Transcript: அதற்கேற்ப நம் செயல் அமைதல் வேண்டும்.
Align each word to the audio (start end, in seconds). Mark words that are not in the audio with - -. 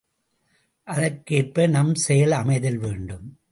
அதற்கேற்ப 0.87 1.67
நம் 1.67 1.95
செயல் 1.95 2.31
அமைதல் 2.31 2.77
வேண்டும். 2.77 3.41